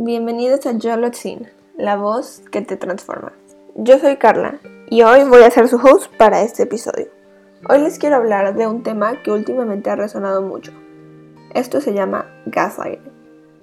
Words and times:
Bienvenidos 0.00 0.64
a 0.64 1.12
Scene, 1.12 1.50
la 1.76 1.96
voz 1.96 2.44
que 2.52 2.62
te 2.62 2.76
transforma. 2.76 3.32
Yo 3.74 3.98
soy 3.98 4.16
Carla 4.16 4.60
y 4.88 5.02
hoy 5.02 5.24
voy 5.24 5.42
a 5.42 5.50
ser 5.50 5.66
su 5.66 5.74
host 5.74 6.14
para 6.16 6.42
este 6.42 6.62
episodio. 6.62 7.08
Hoy 7.68 7.80
les 7.80 7.98
quiero 7.98 8.14
hablar 8.14 8.54
de 8.54 8.68
un 8.68 8.84
tema 8.84 9.20
que 9.24 9.32
últimamente 9.32 9.90
ha 9.90 9.96
resonado 9.96 10.40
mucho. 10.40 10.70
Esto 11.52 11.80
se 11.80 11.94
llama 11.94 12.26
gaslighting. 12.46 13.10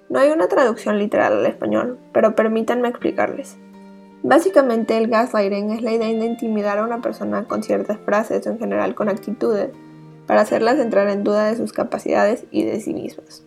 No 0.10 0.20
hay 0.20 0.32
una 0.32 0.49
traducción 0.49 0.99
literal 0.99 1.31
al 1.31 1.46
español, 1.46 1.99
pero 2.12 2.36
permítanme 2.36 2.90
explicarles. 2.90 3.56
Básicamente 4.22 4.97
el 4.97 5.08
gaslighting 5.08 5.72
es 5.72 5.83
la 5.83 5.94
idea 5.94 6.08
de 6.08 6.26
intimidar 6.26 6.79
a 6.79 6.83
una 6.83 6.99
persona 6.99 7.46
con 7.46 7.63
ciertas 7.63 7.97
frases 7.99 8.46
o 8.46 8.49
en 8.49 8.60
general 8.60 8.94
con 8.94 9.08
actitudes 9.08 9.70
para 10.28 10.42
hacerlas 10.42 10.79
entrar 10.79 11.08
en 11.08 11.24
duda 11.24 11.46
de 11.46 11.56
sus 11.56 11.72
capacidades 11.72 12.44
y 12.52 12.65
de 12.65 12.81
sí 12.81 12.94
mismas. 12.94 13.46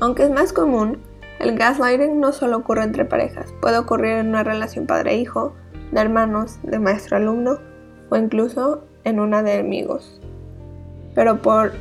Aunque 0.00 0.24
es 0.24 0.30
más 0.30 0.52
común, 0.52 0.98
el 1.40 1.56
gaslighting 1.56 2.20
no 2.20 2.32
solo 2.32 2.58
ocurre 2.58 2.84
entre 2.84 3.04
parejas, 3.04 3.52
puede 3.60 3.78
ocurrir 3.78 4.12
en 4.12 4.28
una 4.28 4.44
relación 4.44 4.86
padre-hijo, 4.86 5.54
de 5.92 6.00
hermanos, 6.00 6.58
de 6.62 6.78
maestro-alumno 6.78 7.58
o 8.10 8.16
incluso 8.16 8.84
en 9.04 9.20
una 9.20 9.42
de 9.42 9.58
amigos. 9.58 10.20
Pero 11.14 11.38
por 11.42 11.72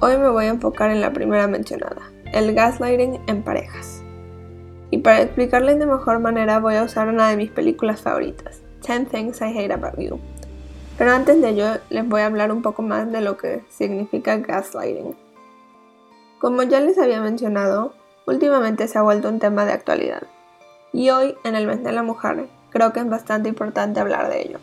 hoy 0.00 0.16
me 0.16 0.28
voy 0.28 0.44
a 0.44 0.50
enfocar 0.50 0.90
en 0.90 1.00
la 1.00 1.12
primera 1.12 1.46
mencionada, 1.46 2.02
el 2.32 2.54
gaslighting 2.54 3.20
en 3.26 3.42
parejas. 3.42 4.02
Y 4.90 4.98
para 4.98 5.22
explicarles 5.22 5.78
de 5.78 5.86
mejor 5.86 6.20
manera 6.20 6.58
voy 6.58 6.74
a 6.76 6.84
usar 6.84 7.08
una 7.08 7.30
de 7.30 7.36
mis 7.36 7.50
películas 7.50 8.00
favoritas, 8.00 8.62
10 8.86 9.08
Things 9.08 9.40
I 9.40 9.56
Hate 9.56 9.72
About 9.72 9.98
You. 9.98 10.20
Pero 10.98 11.12
antes 11.12 11.40
de 11.40 11.48
ello 11.48 11.66
les 11.88 12.06
voy 12.06 12.20
a 12.20 12.26
hablar 12.26 12.52
un 12.52 12.62
poco 12.62 12.82
más 12.82 13.10
de 13.10 13.20
lo 13.20 13.36
que 13.36 13.64
significa 13.70 14.36
gaslighting. 14.36 15.29
Como 16.40 16.62
ya 16.62 16.80
les 16.80 16.96
había 16.96 17.20
mencionado, 17.20 17.92
últimamente 18.26 18.88
se 18.88 18.96
ha 18.96 19.02
vuelto 19.02 19.28
un 19.28 19.40
tema 19.40 19.66
de 19.66 19.72
actualidad. 19.72 20.22
Y 20.90 21.10
hoy, 21.10 21.34
en 21.44 21.54
el 21.54 21.66
mes 21.66 21.84
de 21.84 21.92
la 21.92 22.02
mujer, 22.02 22.46
creo 22.70 22.94
que 22.94 23.00
es 23.00 23.08
bastante 23.10 23.50
importante 23.50 24.00
hablar 24.00 24.30
de 24.30 24.40
ello. 24.40 24.58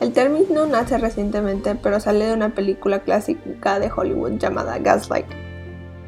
El 0.00 0.14
término 0.14 0.64
nace 0.64 0.96
recientemente, 0.96 1.74
pero 1.74 2.00
sale 2.00 2.24
de 2.24 2.32
una 2.32 2.54
película 2.54 3.00
clásica 3.00 3.78
de 3.78 3.92
Hollywood 3.94 4.38
llamada 4.38 4.78
Gaslight, 4.78 5.26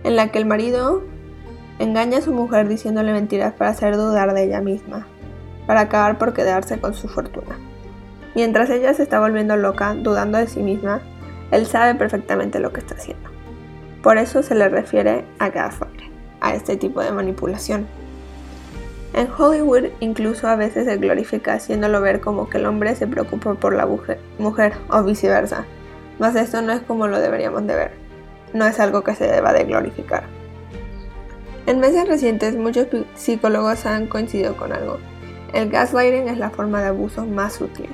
en 0.05 0.17
la 0.17 0.33
que 0.33 0.39
el 0.39 0.47
marido 0.47 1.03
engaña 1.79 2.17
a 2.17 2.23
su 2.23 2.33
mujer 2.33 2.67
diciéndole 2.67 3.13
mentiras 3.13 3.53
para 3.53 3.73
hacer 3.73 3.95
dudar 3.95 4.33
de 4.33 4.45
ella 4.45 4.63
misma, 4.63 5.07
para 5.67 5.81
acabar 5.81 6.17
por 6.17 6.33
quedarse 6.33 6.81
con 6.81 6.95
su 6.95 7.09
fortuna. 7.09 7.59
Mientras 8.35 8.71
ella 8.71 8.95
se 8.95 9.03
está 9.03 9.21
volviendo 9.21 9.55
loca, 9.55 9.93
dudando 9.93 10.39
de 10.39 10.47
sí 10.47 10.61
misma, 10.61 11.03
él 11.51 11.67
sabe 11.67 11.95
perfectamente 11.95 12.59
lo 12.59 12.73
que 12.73 12.81
está 12.81 12.95
haciendo. 12.95 13.38
Por 14.03 14.19
eso 14.19 14.43
se 14.43 14.55
le 14.55 14.69
refiere 14.69 15.25
a 15.39 15.49
gaslight, 15.51 16.03
a 16.41 16.55
este 16.55 16.77
tipo 16.77 17.03
de 17.03 17.11
manipulación. 17.11 17.87
En 19.15 19.29
Hollywood 19.37 19.87
incluso 20.01 20.47
a 20.47 20.57
veces 20.57 20.85
se 20.85 20.97
glorifica 20.97 21.55
haciéndolo 21.55 22.01
ver 22.01 22.21
como 22.21 22.49
que 22.49 22.59
el 22.59 22.67
hombre 22.67 22.95
se 22.95 23.07
preocupa 23.07 23.55
por 23.55 23.75
la 23.75 23.87
mujer, 24.39 24.73
o 24.91 25.03
viceversa, 25.03 25.65
mas 26.19 26.37
esto 26.37 26.63
no 26.63 26.73
es 26.73 26.81
como 26.83 27.09
lo 27.09 27.19
deberíamos 27.19 27.67
de 27.67 27.75
ver, 27.75 27.91
no 28.53 28.67
es 28.67 28.79
algo 28.79 29.03
que 29.03 29.15
se 29.15 29.27
deba 29.27 29.53
de 29.53 29.65
glorificar. 29.65 30.25
En 31.67 31.81
meses 31.81 32.07
recientes 32.07 32.55
muchos 32.55 32.87
psicólogos 33.15 33.87
han 33.87 34.07
coincidido 34.07 34.57
con 34.57 34.73
algo, 34.73 34.99
el 35.53 35.71
gaslighting 35.71 36.29
es 36.29 36.39
la 36.39 36.51
forma 36.51 36.81
de 36.83 36.89
abuso 36.89 37.25
más 37.27 37.55
sutil, 37.55 37.91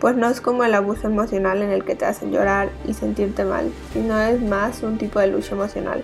pues 0.00 0.16
no 0.16 0.28
es 0.28 0.40
como 0.40 0.64
el 0.64 0.74
abuso 0.74 1.08
emocional 1.08 1.62
en 1.62 1.70
el 1.70 1.84
que 1.84 1.94
te 1.94 2.04
hacen 2.04 2.32
llorar 2.32 2.70
y 2.86 2.94
sentirte 2.94 3.44
mal, 3.44 3.70
sino 3.92 4.20
es 4.20 4.40
más 4.40 4.82
un 4.82 4.98
tipo 4.98 5.20
de 5.20 5.28
lucha 5.28 5.54
emocional 5.54 6.02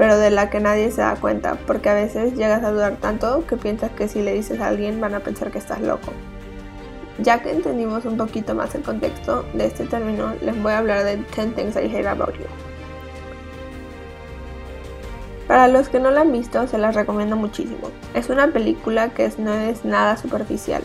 pero 0.00 0.16
de 0.16 0.30
la 0.30 0.48
que 0.48 0.60
nadie 0.60 0.90
se 0.90 1.02
da 1.02 1.14
cuenta, 1.16 1.58
porque 1.66 1.90
a 1.90 1.94
veces 1.94 2.32
llegas 2.34 2.64
a 2.64 2.70
dudar 2.70 2.96
tanto 2.96 3.46
que 3.46 3.58
piensas 3.58 3.90
que 3.90 4.08
si 4.08 4.22
le 4.22 4.32
dices 4.32 4.58
a 4.58 4.68
alguien 4.68 4.98
van 4.98 5.14
a 5.14 5.20
pensar 5.20 5.50
que 5.50 5.58
estás 5.58 5.82
loco. 5.82 6.10
Ya 7.18 7.42
que 7.42 7.50
entendimos 7.50 8.06
un 8.06 8.16
poquito 8.16 8.54
más 8.54 8.74
el 8.74 8.80
contexto 8.80 9.44
de 9.52 9.66
este 9.66 9.84
término, 9.84 10.32
les 10.40 10.58
voy 10.62 10.72
a 10.72 10.78
hablar 10.78 11.04
de 11.04 11.16
10 11.16 11.54
Things 11.54 11.76
I 11.76 11.94
Hate 11.94 12.06
About 12.06 12.32
You. 12.38 12.46
Para 15.46 15.68
los 15.68 15.90
que 15.90 16.00
no 16.00 16.10
la 16.10 16.22
han 16.22 16.32
visto, 16.32 16.66
se 16.66 16.78
las 16.78 16.94
recomiendo 16.94 17.36
muchísimo. 17.36 17.90
Es 18.14 18.30
una 18.30 18.46
película 18.48 19.10
que 19.10 19.30
no 19.36 19.52
es 19.52 19.84
nada 19.84 20.16
superficial, 20.16 20.80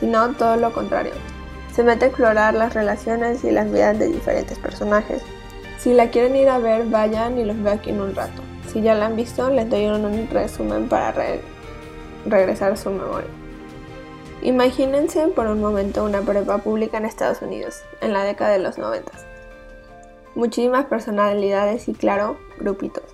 sino 0.00 0.32
todo 0.32 0.56
lo 0.56 0.72
contrario. 0.72 1.12
Se 1.72 1.84
mete 1.84 2.06
a 2.06 2.08
explorar 2.08 2.54
las 2.54 2.74
relaciones 2.74 3.44
y 3.44 3.52
las 3.52 3.70
vidas 3.70 3.98
de 3.98 4.08
diferentes 4.08 4.58
personajes, 4.58 5.22
si 5.80 5.94
la 5.94 6.10
quieren 6.10 6.36
ir 6.36 6.50
a 6.50 6.58
ver, 6.58 6.84
vayan 6.90 7.38
y 7.38 7.44
los 7.44 7.62
veo 7.62 7.72
aquí 7.72 7.88
en 7.88 8.02
un 8.02 8.14
rato. 8.14 8.42
Si 8.70 8.82
ya 8.82 8.94
la 8.94 9.06
han 9.06 9.16
visto, 9.16 9.48
les 9.48 9.70
doy 9.70 9.86
un 9.86 10.28
resumen 10.30 10.90
para 10.90 11.14
regresar 12.26 12.72
a 12.72 12.76
su 12.76 12.90
memoria. 12.90 13.30
Imagínense 14.42 15.28
por 15.28 15.46
un 15.46 15.62
momento 15.62 16.04
una 16.04 16.20
prepa 16.20 16.58
pública 16.58 16.98
en 16.98 17.06
Estados 17.06 17.40
Unidos, 17.40 17.80
en 18.02 18.12
la 18.12 18.24
década 18.24 18.52
de 18.52 18.58
los 18.58 18.76
90. 18.76 19.10
Muchísimas 20.34 20.84
personalidades 20.84 21.88
y 21.88 21.94
claro, 21.94 22.36
grupitos. 22.58 23.04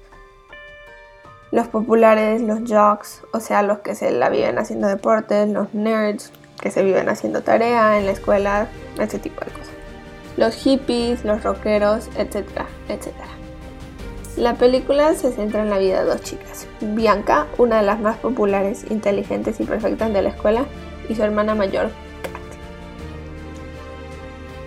Los 1.53 1.69
populares, 1.69 2.43
los 2.43 2.69
jocks, 2.69 3.23
o 3.33 3.39
sea, 3.39 3.63
los 3.63 3.79
que 3.79 3.95
se 3.95 4.11
la 4.11 4.29
viven 4.29 4.59
haciendo 4.59 4.89
deportes, 4.89 5.49
los 5.49 5.73
nerds, 5.73 6.33
que 6.61 6.71
se 6.71 6.83
viven 6.83 7.09
haciendo 7.09 7.43
tarea 7.43 7.99
en 7.99 8.07
la 8.07 8.13
escuela, 8.13 8.69
ese 8.99 9.19
tipo 9.19 9.45
de 9.45 9.51
cosas 9.51 9.77
los 10.37 10.55
hippies, 10.55 11.25
los 11.25 11.43
rockeros, 11.43 12.09
etcétera, 12.17 12.67
etcétera. 12.89 13.29
La 14.37 14.55
película 14.55 15.15
se 15.15 15.33
centra 15.33 15.63
en 15.63 15.71
la 15.71 15.79
vida 15.79 16.03
de 16.03 16.11
dos 16.11 16.23
chicas, 16.23 16.67
Bianca, 16.81 17.47
una 17.57 17.79
de 17.79 17.87
las 17.87 18.01
más 18.01 18.19
populares, 18.19 18.85
inteligentes 18.91 19.61
y 19.61 19.65
perfectas 19.65 20.13
de 20.13 20.23
la 20.23 20.29
escuela, 20.29 20.67
y 21.09 21.15
su 21.15 21.23
hermana 21.23 21.55
mayor, 21.55 21.91
Kat. 22.23 22.43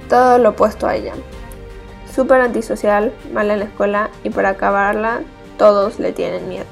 Todo 0.10 0.38
lo 0.40 0.50
opuesto 0.50 0.88
a 0.88 0.96
ella. 0.96 1.14
Súper 2.14 2.42
antisocial, 2.42 3.14
mala 3.32 3.54
en 3.54 3.60
la 3.60 3.66
escuela 3.66 4.10
y 4.24 4.32
para 4.32 4.50
acabarla 4.50 5.22
todos 5.58 6.00
le 6.00 6.14
tienen 6.14 6.50
miedo. 6.50 6.66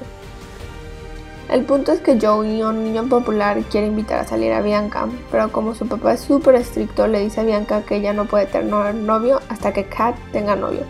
El 1.49 1.63
punto 1.63 1.93
es 1.93 2.01
que 2.01 2.19
Joey, 2.19 2.61
un 2.61 2.83
niño 2.83 3.07
popular, 3.07 3.61
quiere 3.71 3.87
invitar 3.87 4.19
a 4.19 4.27
salir 4.27 4.51
a 4.51 4.61
Bianca, 4.61 5.07
pero 5.31 5.49
como 5.49 5.75
su 5.75 5.87
papá 5.87 6.13
es 6.13 6.19
súper 6.19 6.55
estricto, 6.55 7.07
le 7.07 7.21
dice 7.21 7.39
a 7.39 7.45
Bianca 7.45 7.83
que 7.83 7.95
ella 7.95 8.11
no 8.11 8.25
puede 8.25 8.47
tener 8.47 8.93
novio 8.95 9.39
hasta 9.47 9.71
que 9.71 9.85
Kat 9.85 10.17
tenga 10.33 10.57
novio. 10.57 10.81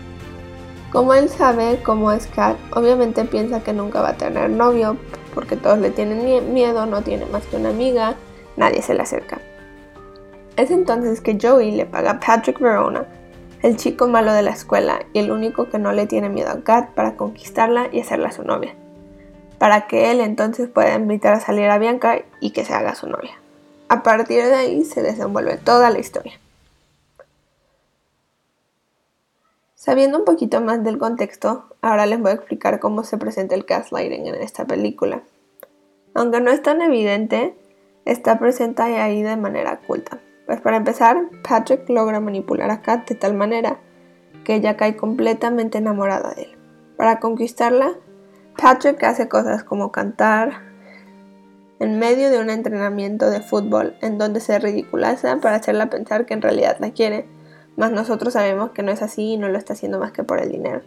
Como 0.92 1.14
él 1.14 1.30
sabe 1.30 1.80
cómo 1.84 2.12
es 2.12 2.26
Kat, 2.26 2.58
obviamente 2.74 3.24
piensa 3.26 3.62
que 3.62 3.72
nunca 3.72 4.02
va 4.02 4.10
a 4.10 4.18
tener 4.18 4.50
novio, 4.50 4.98
porque 5.36 5.58
todos 5.58 5.78
le 5.78 5.92
tienen 5.92 6.52
miedo, 6.52 6.88
no 6.88 7.04
tiene 7.04 7.28
más 7.28 7.46
que 7.46 7.58
una 7.58 7.70
amiga, 7.70 8.16
nadie 8.56 8.82
se 8.82 8.96
le 8.96 9.04
acerca. 9.04 9.40
Es 10.56 10.72
entonces 10.72 11.22
que 11.22 11.38
Joey 11.40 11.70
le 11.70 11.86
paga 11.86 12.12
a 12.12 12.20
Patrick 12.20 12.60
Verona, 12.60 13.06
el 13.62 13.78
chico 13.78 14.08
malo 14.08 14.34
de 14.34 14.42
la 14.42 14.52
escuela 14.52 15.06
y 15.14 15.20
el 15.20 15.30
único 15.30 15.70
que 15.70 15.78
no 15.78 15.92
le 15.92 16.08
tiene 16.08 16.30
miedo 16.30 16.50
a 16.50 16.64
Kat 16.64 16.96
para 16.96 17.16
conquistarla 17.16 17.90
y 17.92 18.00
hacerla 18.00 18.32
su 18.32 18.44
novia 18.44 18.74
para 19.60 19.88
que 19.88 20.12
él 20.12 20.22
entonces 20.22 20.70
pueda 20.70 20.96
invitar 20.96 21.34
a 21.34 21.40
salir 21.40 21.70
a 21.70 21.78
Bianca 21.78 22.22
y 22.40 22.52
que 22.52 22.66
se 22.66 22.74
haga 22.74 22.96
su 22.96 23.08
novia. 23.08 23.40
A 23.90 24.04
partir 24.04 24.44
de 24.44 24.56
ahí 24.56 24.86
se 24.86 25.02
desenvuelve 25.02 25.58
toda 25.58 25.90
la 25.90 26.00
historia. 26.00 26.40
Sabiendo 29.76 30.20
un 30.20 30.26
poquito 30.26 30.60
más 30.60 30.84
del 30.84 30.98
contexto, 30.98 31.66
ahora 31.82 32.06
les 32.06 32.20
voy 32.20 32.32
a 32.32 32.36
explicar 32.36 32.80
cómo 32.80 33.04
se 33.04 33.18
presenta 33.18 33.56
el 33.56 33.64
gaslighting 33.64 34.28
en 34.28 34.36
esta 34.36 34.66
película. 34.66 35.22
Aunque 36.14 36.42
no 36.42 36.52
es 36.52 36.62
tan 36.62 36.82
evidente, 36.82 37.56
está 38.04 38.38
presente 38.38 38.82
ahí 38.82 39.24
de 39.24 39.38
manera 39.38 39.80
oculta. 39.82 40.20
Pues 40.46 40.60
para 40.62 40.78
empezar, 40.78 41.30
Patrick 41.48 41.88
logra 41.90 42.20
manipular 42.20 42.70
a 42.72 42.82
Kat 42.82 43.08
de 43.08 43.16
tal 43.16 43.34
manera 43.34 43.80
que 44.44 44.56
ella 44.56 44.78
cae 44.78 44.96
completamente 44.96 45.78
enamorada 45.78 46.34
de 46.34 46.44
él. 46.44 46.58
Para 46.98 47.20
conquistarla, 47.20 47.96
Patrick 48.58 49.04
hace 49.04 49.30
cosas 49.30 49.64
como 49.64 49.92
cantar 49.92 50.62
en 51.80 52.00
medio 52.00 52.32
de 52.32 52.40
un 52.40 52.50
entrenamiento 52.50 53.30
de 53.30 53.42
fútbol 53.42 53.96
en 54.02 54.18
donde 54.18 54.40
se 54.40 54.58
ridiculiza 54.58 55.38
para 55.38 55.58
hacerla 55.58 55.92
pensar 55.92 56.26
que 56.26 56.34
en 56.34 56.42
realidad 56.42 56.78
la 56.80 56.90
quiere, 56.90 57.28
mas 57.76 57.92
nosotros 57.92 58.34
sabemos 58.34 58.72
que 58.72 58.82
no 58.82 58.92
es 58.92 59.04
así 59.04 59.34
y 59.34 59.38
no 59.38 59.48
lo 59.48 59.60
está 59.60 59.74
haciendo 59.74 60.00
más 60.00 60.12
que 60.12 60.24
por 60.24 60.42
el 60.42 60.52
dinero. 60.52 60.82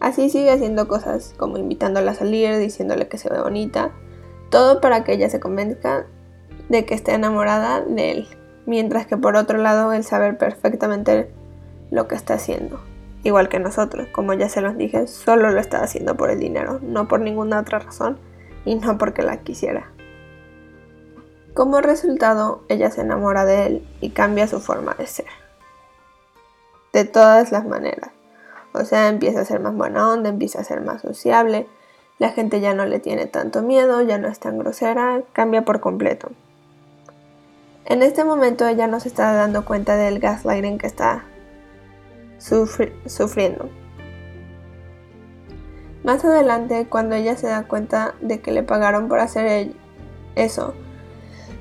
Así 0.00 0.28
sigue 0.30 0.50
haciendo 0.50 0.88
cosas 0.88 1.32
como 1.36 1.58
invitándola 1.58 2.10
a 2.10 2.14
salir, 2.14 2.56
diciéndole 2.56 3.06
que 3.06 3.18
se 3.18 3.30
ve 3.30 3.40
bonita, 3.40 3.92
todo 4.50 4.80
para 4.80 5.04
que 5.04 5.12
ella 5.12 5.30
se 5.30 5.38
convenzca 5.38 6.06
de 6.68 6.84
que 6.84 6.94
esté 6.94 7.14
enamorada 7.14 7.82
de 7.82 8.10
él, 8.10 8.28
mientras 8.66 9.06
que 9.06 9.16
por 9.16 9.36
otro 9.36 9.58
lado 9.58 9.92
él 9.92 10.02
sabe 10.02 10.32
perfectamente 10.32 11.30
lo 11.92 12.08
que 12.08 12.16
está 12.16 12.34
haciendo 12.34 12.80
igual 13.24 13.48
que 13.48 13.58
nosotros. 13.58 14.06
Como 14.12 14.34
ya 14.34 14.48
se 14.48 14.60
los 14.60 14.76
dije, 14.76 15.08
solo 15.08 15.50
lo 15.50 15.58
está 15.58 15.82
haciendo 15.82 16.16
por 16.16 16.30
el 16.30 16.38
dinero, 16.38 16.78
no 16.82 17.08
por 17.08 17.20
ninguna 17.20 17.58
otra 17.58 17.80
razón 17.80 18.18
y 18.64 18.76
no 18.76 18.96
porque 18.98 19.22
la 19.22 19.38
quisiera. 19.38 19.90
Como 21.54 21.80
resultado, 21.80 22.62
ella 22.68 22.90
se 22.90 23.00
enamora 23.00 23.44
de 23.44 23.66
él 23.66 23.88
y 24.00 24.10
cambia 24.10 24.46
su 24.46 24.60
forma 24.60 24.94
de 24.94 25.06
ser. 25.06 25.26
De 26.92 27.04
todas 27.04 27.50
las 27.50 27.64
maneras. 27.64 28.10
O 28.72 28.84
sea, 28.84 29.08
empieza 29.08 29.40
a 29.40 29.44
ser 29.44 29.60
más 29.60 29.74
buena 29.74 30.08
onda, 30.08 30.28
empieza 30.28 30.60
a 30.60 30.64
ser 30.64 30.80
más 30.80 31.02
sociable, 31.02 31.66
la 32.18 32.30
gente 32.30 32.60
ya 32.60 32.74
no 32.74 32.86
le 32.86 32.98
tiene 32.98 33.26
tanto 33.26 33.62
miedo, 33.62 34.02
ya 34.02 34.18
no 34.18 34.28
es 34.28 34.38
tan 34.40 34.58
grosera, 34.58 35.22
cambia 35.32 35.64
por 35.64 35.80
completo. 35.80 36.30
En 37.86 38.02
este 38.02 38.24
momento 38.24 38.66
ella 38.66 38.86
no 38.86 38.98
se 38.98 39.08
está 39.08 39.32
dando 39.32 39.64
cuenta 39.64 39.96
del 39.96 40.18
gaslighting 40.18 40.78
que 40.78 40.86
está 40.86 41.24
sufriendo. 42.44 43.70
Más 46.02 46.24
adelante, 46.24 46.86
cuando 46.88 47.14
ella 47.14 47.36
se 47.36 47.46
da 47.46 47.66
cuenta 47.66 48.14
de 48.20 48.40
que 48.40 48.52
le 48.52 48.62
pagaron 48.62 49.08
por 49.08 49.20
hacer 49.20 49.72
eso, 50.34 50.74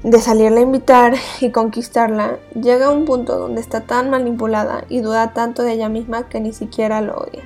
de 0.03 0.19
salirla 0.19 0.59
a 0.59 0.63
invitar 0.63 1.13
y 1.39 1.51
conquistarla, 1.51 2.39
llega 2.53 2.87
a 2.87 2.91
un 2.91 3.05
punto 3.05 3.39
donde 3.39 3.61
está 3.61 3.81
tan 3.81 4.09
manipulada 4.09 4.83
y 4.89 4.99
duda 4.99 5.33
tanto 5.33 5.63
de 5.63 5.73
ella 5.73 5.87
misma 5.87 6.27
que 6.27 6.41
ni 6.41 6.51
siquiera 6.51 6.99
lo 6.99 7.15
odia. 7.15 7.43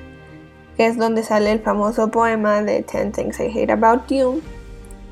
Es 0.76 0.96
donde 0.96 1.22
sale 1.22 1.52
el 1.52 1.60
famoso 1.60 2.10
poema 2.10 2.62
de 2.62 2.82
Ten 2.82 3.12
Things 3.12 3.38
I 3.38 3.46
Hate 3.46 3.72
About 3.72 4.08
You 4.08 4.40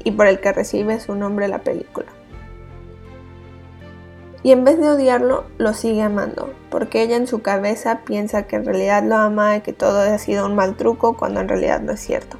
y 0.02 0.10
por 0.10 0.26
el 0.26 0.40
que 0.40 0.52
recibe 0.52 0.98
su 0.98 1.14
nombre 1.14 1.46
la 1.46 1.58
película. 1.58 2.15
Y 4.46 4.52
en 4.52 4.62
vez 4.62 4.78
de 4.78 4.88
odiarlo, 4.88 5.42
lo 5.58 5.74
sigue 5.74 6.02
amando, 6.02 6.54
porque 6.70 7.02
ella 7.02 7.16
en 7.16 7.26
su 7.26 7.42
cabeza 7.42 8.02
piensa 8.04 8.44
que 8.44 8.54
en 8.54 8.64
realidad 8.64 9.02
lo 9.02 9.16
ama 9.16 9.56
y 9.56 9.60
que 9.60 9.72
todo 9.72 10.02
ha 10.02 10.18
sido 10.18 10.46
un 10.46 10.54
mal 10.54 10.76
truco 10.76 11.16
cuando 11.16 11.40
en 11.40 11.48
realidad 11.48 11.80
no 11.80 11.90
es 11.90 12.00
cierto. 12.00 12.36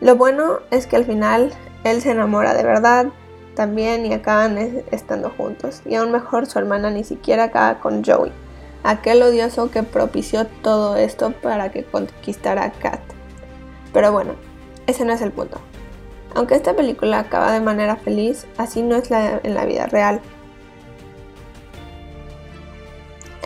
Lo 0.00 0.16
bueno 0.16 0.58
es 0.72 0.88
que 0.88 0.96
al 0.96 1.04
final 1.04 1.52
él 1.84 2.02
se 2.02 2.10
enamora 2.10 2.54
de 2.54 2.64
verdad 2.64 3.06
también 3.54 4.04
y 4.04 4.12
acaban 4.12 4.58
estando 4.90 5.30
juntos. 5.30 5.80
Y 5.86 5.94
aún 5.94 6.10
mejor 6.10 6.46
su 6.46 6.58
hermana 6.58 6.90
ni 6.90 7.04
siquiera 7.04 7.44
acaba 7.44 7.78
con 7.78 8.02
Joey, 8.02 8.32
aquel 8.82 9.22
odioso 9.22 9.70
que 9.70 9.84
propició 9.84 10.48
todo 10.60 10.96
esto 10.96 11.30
para 11.40 11.70
que 11.70 11.84
conquistara 11.84 12.64
a 12.64 12.72
Kat. 12.72 12.98
Pero 13.92 14.10
bueno, 14.10 14.32
ese 14.88 15.04
no 15.04 15.12
es 15.12 15.22
el 15.22 15.30
punto. 15.30 15.60
Aunque 16.34 16.56
esta 16.56 16.74
película 16.74 17.20
acaba 17.20 17.52
de 17.52 17.60
manera 17.60 17.94
feliz, 17.94 18.48
así 18.58 18.82
no 18.82 18.96
es 18.96 19.08
en 19.12 19.54
la 19.54 19.64
vida 19.66 19.86
real. 19.86 20.20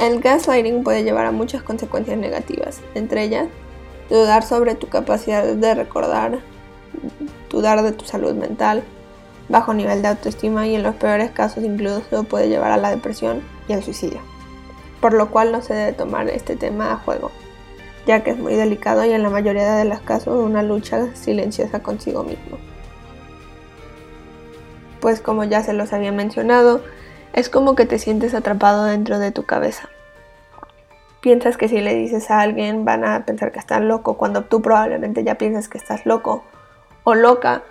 El 0.01 0.21
gaslighting 0.21 0.83
puede 0.83 1.05
llevar 1.05 1.27
a 1.27 1.31
muchas 1.31 1.63
consecuencias 1.63 2.19
negativas, 2.19 2.81
entre 2.95 3.23
ellas 3.23 3.49
dudar 4.11 4.43
sobre 4.43 4.75
tu 4.75 4.89
capacidad 4.89 5.45
de 5.45 5.75
recordar, 5.75 6.41
dudar 7.49 7.83
de 7.83 7.93
tu 7.93 8.05
salud 8.05 8.35
mental, 8.35 8.83
bajo 9.49 9.75
nivel 9.75 10.03
de 10.03 10.09
autoestima 10.09 10.67
y 10.67 10.75
en 10.75 10.83
los 10.83 10.95
peores 10.95 11.31
casos 11.31 11.65
incluso 11.65 12.25
puede 12.25 12.49
llevar 12.49 12.73
a 12.73 12.77
la 12.77 12.91
depresión 12.91 13.43
y 13.69 13.73
al 13.73 13.83
suicidio. 13.83 14.21
Por 15.01 15.13
lo 15.13 15.31
cual 15.31 15.53
no 15.53 15.63
se 15.63 15.75
debe 15.75 15.93
tomar 15.93 16.29
este 16.29 16.57
tema 16.57 16.93
a 16.93 16.97
juego, 16.97 17.31
ya 18.07 18.25
que 18.25 18.31
es 18.31 18.39
muy 18.39 18.55
delicado 18.55 19.05
y 19.05 19.13
en 19.13 19.23
la 19.23 19.31
mayoría 19.31 19.75
de 19.75 19.85
los 19.85 20.01
casos 20.01 20.45
una 20.45 20.63
lucha 20.63 21.15
silenciosa 21.15 21.83
consigo 21.83 22.25
mismo. 22.25 22.59
Pues 25.01 25.21
como 25.21 25.45
ya 25.45 25.63
se 25.63 25.75
los 25.75 25.93
había 25.93 26.13
mencionado, 26.13 26.81
es 27.35 27.49
como 27.49 27.75
que 27.75 27.85
te 27.85 27.99
sientes 27.99 28.33
atrapado 28.33 28.85
dentro 28.85 29.19
de 29.19 29.33
tu 29.33 29.45
cabeza. 29.45 29.89
Piensas 31.21 31.57
que 31.57 31.69
si 31.69 31.81
le 31.81 31.95
dices 31.95 32.31
a 32.31 32.41
alguien 32.41 32.85
van 32.85 33.05
a 33.05 33.27
pensar 33.27 33.51
que 33.51 33.59
estás 33.59 33.83
loco 33.83 34.17
cuando 34.17 34.43
tú 34.43 34.63
probablemente 34.63 35.25
ya 35.25 35.35
piensas 35.35 35.69
que 35.69 35.79
estás 35.79 36.07
loco 36.07 36.45
o 37.03 37.15
loca 37.15 37.63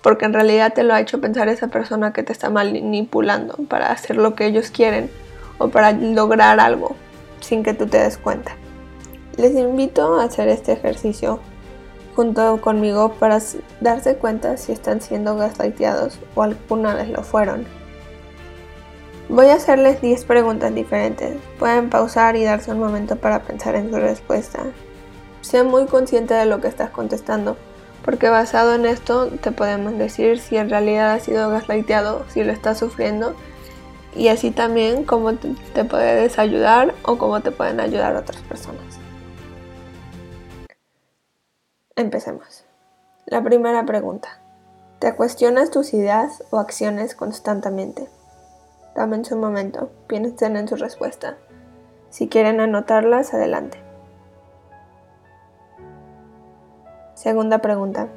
porque 0.00 0.26
en 0.26 0.34
realidad 0.34 0.74
te 0.74 0.84
lo 0.84 0.94
ha 0.94 1.00
hecho 1.00 1.20
pensar 1.20 1.48
esa 1.48 1.68
persona 1.68 2.12
que 2.12 2.22
te 2.22 2.32
está 2.32 2.50
manipulando 2.50 3.56
para 3.68 3.90
hacer 3.90 4.16
lo 4.16 4.34
que 4.34 4.46
ellos 4.46 4.70
quieren 4.70 5.10
o 5.58 5.68
para 5.68 5.92
lograr 5.92 6.60
algo 6.60 6.94
sin 7.40 7.64
que 7.64 7.74
tú 7.74 7.86
te 7.86 7.98
des 7.98 8.16
cuenta. 8.16 8.54
Les 9.36 9.54
invito 9.56 10.20
a 10.20 10.24
hacer 10.24 10.48
este 10.48 10.72
ejercicio 10.72 11.40
junto 12.14 12.60
conmigo 12.60 13.14
para 13.18 13.40
darse 13.80 14.16
cuenta 14.16 14.56
si 14.56 14.70
están 14.70 15.00
siendo 15.00 15.36
gaslighteados 15.36 16.20
o 16.36 16.42
alguna 16.42 16.94
vez 16.94 17.08
lo 17.08 17.22
fueron. 17.24 17.66
Voy 19.28 19.46
a 19.46 19.54
hacerles 19.54 20.02
10 20.02 20.26
preguntas 20.26 20.74
diferentes. 20.74 21.36
Pueden 21.58 21.88
pausar 21.88 22.36
y 22.36 22.44
darse 22.44 22.72
un 22.72 22.78
momento 22.78 23.16
para 23.16 23.40
pensar 23.40 23.74
en 23.74 23.90
su 23.90 23.96
respuesta. 23.96 24.64
Sé 25.40 25.62
muy 25.62 25.86
consciente 25.86 26.34
de 26.34 26.44
lo 26.44 26.60
que 26.60 26.68
estás 26.68 26.90
contestando, 26.90 27.56
porque 28.04 28.28
basado 28.28 28.74
en 28.74 28.84
esto 28.84 29.28
te 29.28 29.50
podemos 29.50 29.96
decir 29.96 30.38
si 30.38 30.58
en 30.58 30.68
realidad 30.68 31.12
has 31.12 31.22
sido 31.22 31.48
gaslighteado, 31.48 32.26
si 32.28 32.44
lo 32.44 32.52
estás 32.52 32.78
sufriendo, 32.78 33.34
y 34.14 34.28
así 34.28 34.50
también 34.50 35.04
cómo 35.04 35.32
te 35.34 35.84
puedes 35.84 36.38
ayudar 36.38 36.94
o 37.02 37.16
cómo 37.16 37.40
te 37.40 37.50
pueden 37.50 37.80
ayudar 37.80 38.16
otras 38.16 38.42
personas. 38.42 38.98
Empecemos. 41.96 42.64
La 43.24 43.42
primera 43.42 43.86
pregunta. 43.86 44.40
¿Te 44.98 45.14
cuestionas 45.14 45.70
tus 45.70 45.94
ideas 45.94 46.44
o 46.50 46.58
acciones 46.58 47.14
constantemente? 47.14 48.06
Dame 48.94 49.24
su 49.24 49.36
momento, 49.36 49.90
piensen 50.06 50.56
en 50.56 50.68
su 50.68 50.76
respuesta. 50.76 51.36
Si 52.10 52.28
quieren 52.28 52.60
anotarlas, 52.60 53.34
adelante. 53.34 53.78
Segunda 57.14 57.58
pregunta. 57.58 58.08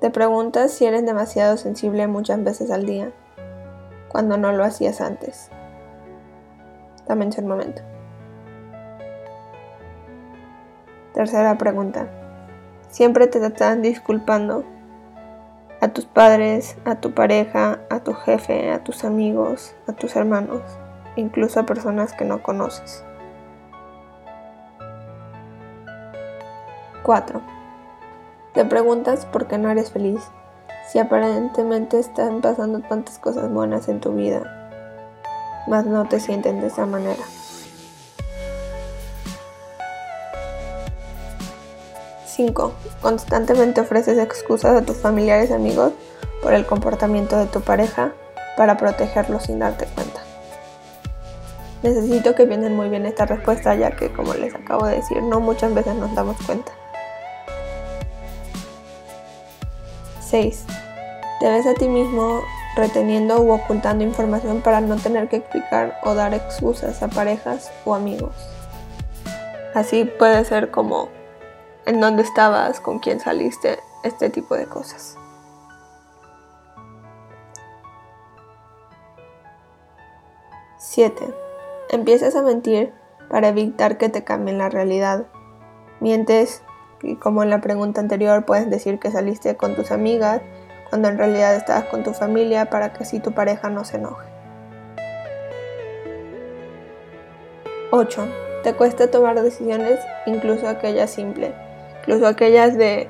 Te 0.00 0.10
preguntas 0.10 0.72
si 0.72 0.86
eres 0.86 1.04
demasiado 1.04 1.56
sensible 1.56 2.06
muchas 2.06 2.42
veces 2.42 2.70
al 2.70 2.86
día, 2.86 3.12
cuando 4.08 4.36
no 4.36 4.50
lo 4.52 4.64
hacías 4.64 5.00
antes. 5.00 5.50
Dame 7.06 7.28
un 7.38 7.46
momento. 7.46 7.82
Tercera 11.12 11.56
pregunta. 11.58 12.08
¿Siempre 12.88 13.26
te 13.26 13.44
están 13.44 13.82
disculpando 13.82 14.64
a 15.80 15.88
tus 15.88 16.04
padres, 16.04 16.76
a 16.84 16.96
tu 16.96 17.14
pareja, 17.14 17.80
a 17.88 18.00
tu 18.00 18.12
jefe, 18.12 18.70
a 18.70 18.84
tus 18.84 19.04
amigos, 19.04 19.74
a 19.86 19.92
tus 19.92 20.14
hermanos, 20.14 20.62
incluso 21.16 21.60
a 21.60 21.66
personas 21.66 22.12
que 22.12 22.24
no 22.24 22.42
conoces. 22.42 23.04
4. 27.02 27.40
Te 28.52 28.64
preguntas 28.66 29.24
por 29.24 29.46
qué 29.46 29.56
no 29.56 29.70
eres 29.70 29.90
feliz, 29.90 30.20
si 30.88 30.98
aparentemente 30.98 31.98
están 31.98 32.40
pasando 32.42 32.80
tantas 32.80 33.18
cosas 33.18 33.50
buenas 33.50 33.88
en 33.88 34.00
tu 34.00 34.12
vida, 34.12 34.42
mas 35.66 35.86
no 35.86 36.06
te 36.06 36.20
sienten 36.20 36.60
de 36.60 36.66
esa 36.66 36.84
manera. 36.84 37.22
5. 42.40 42.72
Constantemente 43.02 43.82
ofreces 43.82 44.16
excusas 44.16 44.74
a 44.74 44.82
tus 44.82 44.96
familiares 44.96 45.50
y 45.50 45.52
amigos 45.52 45.92
por 46.42 46.54
el 46.54 46.64
comportamiento 46.64 47.36
de 47.36 47.44
tu 47.44 47.60
pareja 47.60 48.14
para 48.56 48.78
protegerlos 48.78 49.42
sin 49.42 49.58
darte 49.58 49.84
cuenta. 49.84 50.22
Necesito 51.82 52.34
que 52.34 52.46
piensen 52.46 52.74
muy 52.74 52.88
bien 52.88 53.04
esta 53.04 53.26
respuesta 53.26 53.74
ya 53.74 53.90
que, 53.90 54.10
como 54.10 54.32
les 54.32 54.54
acabo 54.54 54.86
de 54.86 54.96
decir, 54.96 55.22
no 55.22 55.40
muchas 55.40 55.74
veces 55.74 55.94
nos 55.96 56.14
damos 56.14 56.38
cuenta. 56.46 56.72
6. 60.22 60.64
Te 61.40 61.50
ves 61.50 61.66
a 61.66 61.74
ti 61.74 61.88
mismo 61.88 62.40
reteniendo 62.74 63.38
u 63.40 63.50
ocultando 63.50 64.02
información 64.02 64.62
para 64.62 64.80
no 64.80 64.96
tener 64.96 65.28
que 65.28 65.36
explicar 65.36 66.00
o 66.04 66.14
dar 66.14 66.32
excusas 66.32 67.02
a 67.02 67.08
parejas 67.08 67.70
o 67.84 67.94
amigos. 67.94 68.34
Así 69.74 70.04
puede 70.06 70.42
ser 70.46 70.70
como 70.70 71.19
en 71.90 72.00
dónde 72.00 72.22
estabas, 72.22 72.78
con 72.78 73.00
quién 73.00 73.18
saliste, 73.18 73.80
este 74.04 74.30
tipo 74.30 74.54
de 74.54 74.66
cosas. 74.66 75.18
Siete. 80.78 81.34
Empiezas 81.88 82.36
a 82.36 82.42
mentir 82.42 82.92
para 83.28 83.48
evitar 83.48 83.98
que 83.98 84.08
te 84.08 84.22
cambien 84.22 84.58
la 84.58 84.68
realidad. 84.68 85.26
Mientes 85.98 86.62
y 87.02 87.16
como 87.16 87.42
en 87.42 87.50
la 87.50 87.60
pregunta 87.60 88.00
anterior 88.00 88.44
puedes 88.44 88.70
decir 88.70 89.00
que 89.00 89.10
saliste 89.10 89.56
con 89.56 89.74
tus 89.74 89.90
amigas 89.90 90.42
cuando 90.90 91.08
en 91.08 91.18
realidad 91.18 91.56
estabas 91.56 91.86
con 91.86 92.04
tu 92.04 92.12
familia 92.12 92.70
para 92.70 92.92
que 92.92 93.02
así 93.02 93.18
tu 93.18 93.32
pareja 93.32 93.68
no 93.68 93.84
se 93.84 93.96
enoje. 93.96 94.28
8. 97.90 98.28
Te 98.62 98.74
cuesta 98.74 99.10
tomar 99.10 99.42
decisiones, 99.42 99.98
incluso 100.26 100.68
aquellas 100.68 101.10
simples 101.10 101.52
incluso 102.00 102.26
aquellas 102.26 102.76
de 102.76 103.08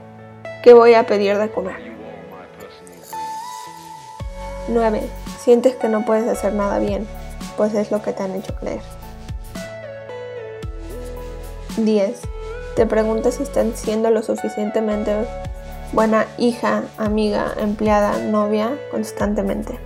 ¿qué 0.62 0.74
voy 0.74 0.94
a 0.94 1.06
pedir 1.06 1.38
de 1.38 1.50
comer? 1.50 1.76
9. 4.68 5.02
Sientes 5.38 5.74
que 5.76 5.88
no 5.88 6.04
puedes 6.04 6.28
hacer 6.28 6.52
nada 6.52 6.78
bien, 6.78 7.06
pues 7.56 7.74
es 7.74 7.90
lo 7.90 8.02
que 8.02 8.12
te 8.12 8.22
han 8.22 8.34
hecho 8.34 8.54
creer. 8.56 8.82
10. 11.76 12.20
Te 12.76 12.86
preguntas 12.86 13.34
si 13.34 13.42
están 13.42 13.74
siendo 13.74 14.10
lo 14.10 14.22
suficientemente 14.22 15.26
buena 15.92 16.26
hija, 16.38 16.84
amiga, 16.98 17.52
empleada, 17.58 18.18
novia 18.18 18.76
constantemente. 18.90 19.78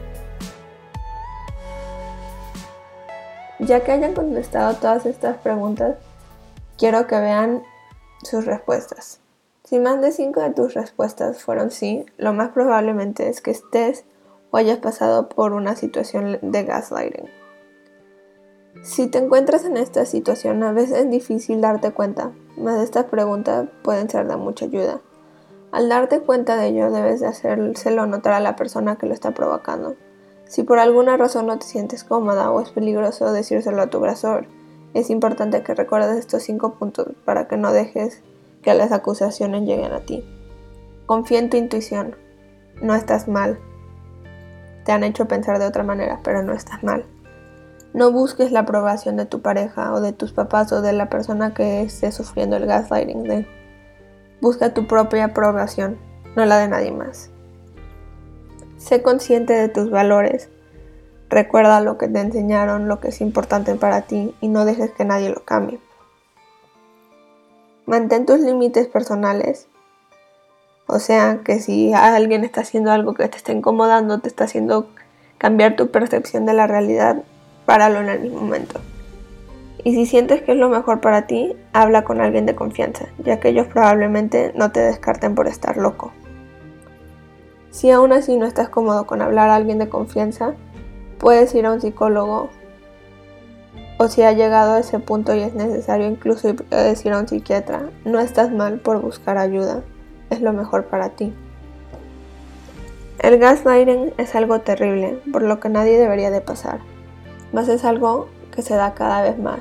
Ya 3.58 3.80
que 3.80 3.92
hayan 3.92 4.12
contestado 4.12 4.74
todas 4.74 5.06
estas 5.06 5.38
preguntas, 5.38 5.96
Quiero 6.76 7.06
que 7.06 7.18
vean 7.20 7.62
sus 8.24 8.44
respuestas. 8.44 9.20
Si 9.64 9.78
más 9.78 10.00
de 10.00 10.12
5 10.12 10.40
de 10.40 10.50
tus 10.50 10.74
respuestas 10.74 11.42
fueron 11.42 11.70
sí, 11.70 12.04
lo 12.18 12.32
más 12.32 12.50
probablemente 12.50 13.28
es 13.28 13.40
que 13.40 13.50
estés 13.50 14.04
o 14.50 14.58
hayas 14.58 14.78
pasado 14.78 15.28
por 15.28 15.52
una 15.52 15.74
situación 15.74 16.38
de 16.42 16.64
gaslighting. 16.64 17.30
Si 18.82 19.06
te 19.06 19.18
encuentras 19.18 19.64
en 19.64 19.76
esta 19.76 20.04
situación, 20.04 20.62
a 20.62 20.72
veces 20.72 20.98
es 20.98 21.10
difícil 21.10 21.60
darte 21.60 21.92
cuenta, 21.92 22.32
mas 22.56 22.82
estas 22.82 23.06
preguntas 23.06 23.68
pueden 23.82 24.10
ser 24.10 24.28
de 24.28 24.36
mucha 24.36 24.66
ayuda. 24.66 25.00
Al 25.72 25.88
darte 25.88 26.20
cuenta 26.20 26.56
de 26.56 26.68
ello, 26.68 26.90
debes 26.90 27.20
de 27.20 27.28
hacérselo 27.28 28.06
notar 28.06 28.34
a 28.34 28.40
la 28.40 28.56
persona 28.56 28.96
que 28.96 29.06
lo 29.06 29.14
está 29.14 29.32
provocando. 29.32 29.96
Si 30.46 30.62
por 30.62 30.78
alguna 30.78 31.16
razón 31.16 31.46
no 31.46 31.58
te 31.58 31.66
sientes 31.66 32.04
cómoda 32.04 32.50
o 32.50 32.60
es 32.60 32.68
peligroso 32.70 33.32
decírselo 33.32 33.82
a 33.82 33.86
tu 33.88 33.98
agresor, 33.98 34.46
es 34.94 35.10
importante 35.10 35.62
que 35.62 35.74
recuerdes 35.74 36.16
estos 36.16 36.44
cinco 36.44 36.74
puntos 36.74 37.08
para 37.24 37.48
que 37.48 37.56
no 37.56 37.72
dejes 37.72 38.22
que 38.62 38.74
las 38.74 38.92
acusaciones 38.92 39.62
lleguen 39.62 39.92
a 39.92 40.00
ti. 40.00 40.24
Confía 41.06 41.40
en 41.40 41.50
tu 41.50 41.56
intuición. 41.56 42.16
No 42.80 42.94
estás 42.94 43.28
mal. 43.28 43.58
Te 44.84 44.92
han 44.92 45.04
hecho 45.04 45.26
pensar 45.26 45.58
de 45.58 45.66
otra 45.66 45.82
manera, 45.82 46.20
pero 46.22 46.42
no 46.42 46.52
estás 46.52 46.82
mal. 46.82 47.04
No 47.92 48.10
busques 48.10 48.52
la 48.52 48.60
aprobación 48.60 49.16
de 49.16 49.26
tu 49.26 49.42
pareja 49.42 49.92
o 49.92 50.00
de 50.00 50.12
tus 50.12 50.32
papás 50.32 50.72
o 50.72 50.80
de 50.80 50.92
la 50.92 51.10
persona 51.10 51.54
que 51.54 51.82
esté 51.82 52.10
sufriendo 52.10 52.56
el 52.56 52.66
gaslighting. 52.66 53.46
Busca 54.40 54.74
tu 54.74 54.86
propia 54.86 55.26
aprobación, 55.26 55.98
no 56.36 56.44
la 56.44 56.58
de 56.58 56.68
nadie 56.68 56.92
más. 56.92 57.30
Sé 58.78 59.02
consciente 59.02 59.52
de 59.52 59.68
tus 59.68 59.90
valores. 59.90 60.50
Recuerda 61.28 61.80
lo 61.80 61.98
que 61.98 62.08
te 62.08 62.20
enseñaron, 62.20 62.88
lo 62.88 63.00
que 63.00 63.08
es 63.08 63.20
importante 63.20 63.74
para 63.74 64.02
ti 64.02 64.34
y 64.40 64.48
no 64.48 64.64
dejes 64.64 64.92
que 64.92 65.04
nadie 65.04 65.30
lo 65.30 65.44
cambie. 65.44 65.80
Mantén 67.86 68.26
tus 68.26 68.40
límites 68.40 68.86
personales. 68.86 69.66
O 70.86 70.98
sea, 70.98 71.40
que 71.44 71.60
si 71.60 71.92
alguien 71.92 72.44
está 72.44 72.60
haciendo 72.60 72.92
algo 72.92 73.14
que 73.14 73.28
te 73.28 73.36
está 73.36 73.52
incomodando, 73.52 74.20
te 74.20 74.28
está 74.28 74.44
haciendo 74.44 74.88
cambiar 75.38 75.76
tu 75.76 75.90
percepción 75.90 76.46
de 76.46 76.54
la 76.54 76.66
realidad, 76.66 77.22
páralo 77.66 78.00
en 78.00 78.08
el 78.08 78.30
momento. 78.30 78.80
Y 79.82 79.92
si 79.94 80.06
sientes 80.06 80.42
que 80.42 80.52
es 80.52 80.58
lo 80.58 80.70
mejor 80.70 81.00
para 81.00 81.26
ti, 81.26 81.54
habla 81.72 82.04
con 82.04 82.20
alguien 82.20 82.46
de 82.46 82.54
confianza, 82.54 83.06
ya 83.18 83.38
que 83.38 83.50
ellos 83.50 83.66
probablemente 83.66 84.52
no 84.54 84.72
te 84.72 84.80
descarten 84.80 85.34
por 85.34 85.46
estar 85.46 85.76
loco. 85.76 86.12
Si 87.70 87.90
aún 87.90 88.12
así 88.12 88.36
no 88.36 88.46
estás 88.46 88.70
cómodo 88.70 89.06
con 89.06 89.20
hablar 89.20 89.50
a 89.50 89.56
alguien 89.56 89.78
de 89.78 89.88
confianza, 89.88 90.54
puedes 91.24 91.54
ir 91.54 91.64
a 91.64 91.72
un 91.72 91.80
psicólogo 91.80 92.50
o 93.96 94.08
si 94.08 94.20
ha 94.20 94.32
llegado 94.32 94.74
a 94.74 94.80
ese 94.80 94.98
punto 94.98 95.34
y 95.34 95.40
es 95.40 95.54
necesario 95.54 96.06
incluso 96.06 96.50
ir 96.50 96.62
a 96.70 97.18
un 97.18 97.26
psiquiatra, 97.26 97.88
no 98.04 98.20
estás 98.20 98.52
mal 98.52 98.78
por 98.78 99.00
buscar 99.00 99.38
ayuda, 99.38 99.82
es 100.28 100.42
lo 100.42 100.52
mejor 100.52 100.84
para 100.84 101.08
ti. 101.08 101.32
El 103.20 103.38
gaslighting 103.38 104.12
es 104.18 104.34
algo 104.34 104.60
terrible, 104.60 105.18
por 105.32 105.40
lo 105.40 105.60
que 105.60 105.70
nadie 105.70 105.98
debería 105.98 106.30
de 106.30 106.42
pasar 106.42 106.80
más 107.54 107.70
es 107.70 107.86
algo 107.86 108.28
que 108.54 108.60
se 108.60 108.74
da 108.74 108.92
cada 108.92 109.22
vez 109.22 109.38
más. 109.38 109.60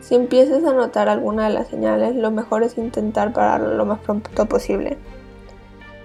Si 0.00 0.14
empiezas 0.14 0.64
a 0.64 0.72
notar 0.72 1.10
alguna 1.10 1.48
de 1.48 1.52
las 1.52 1.68
señales, 1.68 2.16
lo 2.16 2.30
mejor 2.30 2.62
es 2.62 2.78
intentar 2.78 3.34
pararlo 3.34 3.74
lo 3.74 3.84
más 3.84 3.98
pronto 3.98 4.46
posible, 4.46 4.96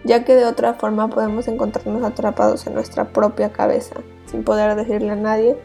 ya 0.04 0.26
que 0.26 0.36
de 0.36 0.44
otra 0.44 0.74
forma 0.74 1.08
podemos 1.08 1.48
encontrarnos 1.48 2.04
atrapados 2.04 2.68
en 2.68 2.74
nuestra 2.74 3.06
propia 3.06 3.54
cabeza, 3.54 4.02
sin 4.36 4.44
poder 4.44 4.76
decirle 4.76 5.12
a 5.12 5.16
nadie 5.16 5.56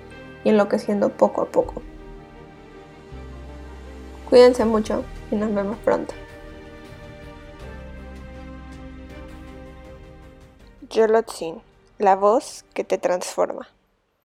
y 0.44 0.50
enloqueciendo 0.50 1.08
poco 1.08 1.42
a 1.42 1.46
poco. 1.46 1.82
Cuídense 4.28 4.64
mucho 4.64 5.02
y 5.32 5.34
nos 5.34 5.52
vemos 5.52 5.76
pronto. 5.78 6.14
Yolotzin, 10.88 11.60
la 11.98 12.14
voz 12.14 12.64
que 12.72 12.84
te 12.84 12.96
transforma. 12.96 13.66